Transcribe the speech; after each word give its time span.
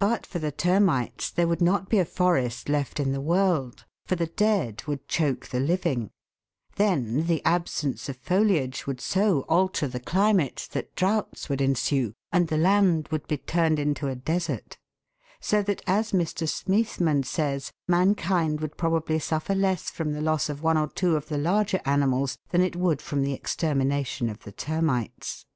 But 0.00 0.26
for 0.26 0.40
the 0.40 0.50
termites 0.50 1.30
there 1.30 1.46
would 1.46 1.62
not 1.62 1.88
be 1.88 2.00
a 2.00 2.04
forest 2.04 2.68
left 2.68 2.98
in 2.98 3.12
the 3.12 3.20
world, 3.20 3.84
for 4.04 4.16
the 4.16 4.26
dead 4.26 4.82
would 4.88 5.06
choke 5.06 5.46
the 5.46 5.60
living; 5.60 6.10
then 6.74 7.26
the 7.28 7.40
absence 7.44 8.08
of 8.08 8.16
foliage 8.16 8.84
would 8.88 9.00
so 9.00 9.42
alter 9.42 9.86
the 9.86 10.00
climate 10.00 10.68
that 10.72 10.96
droughts 10.96 11.48
would 11.48 11.60
ensue, 11.60 12.14
and 12.32 12.48
the 12.48 12.56
land 12.56 13.06
would 13.12 13.28
be 13.28 13.38
turned 13.38 13.78
into 13.78 14.08
a 14.08 14.16
desert; 14.16 14.76
so 15.40 15.62
that, 15.62 15.82
as 15.86 16.10
Mr. 16.10 16.48
Smeathman 16.48 17.22
says, 17.22 17.70
mankind 17.86 18.60
would 18.60 18.76
probably 18.76 19.20
suffer 19.20 19.54
less 19.54 19.88
from 19.88 20.14
the 20.14 20.20
loss 20.20 20.48
of 20.48 20.64
one 20.64 20.76
or 20.76 20.88
two 20.88 21.14
of 21.14 21.28
the 21.28 21.38
larger 21.38 21.80
animals 21.84 22.36
than 22.48 22.60
it 22.60 22.74
would 22.74 23.00
from 23.00 23.22
the 23.22 23.34
extermination 23.34 24.28
of 24.28 24.40
the 24.42 24.50
termites. 24.50 25.46